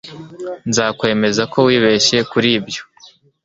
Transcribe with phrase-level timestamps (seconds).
[0.69, 2.81] Nzakwemeza ko wibeshye kuri ibyo.